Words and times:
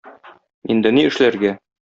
Инде 0.75 0.93
ни 0.99 1.05
эшләргә? 1.11 1.55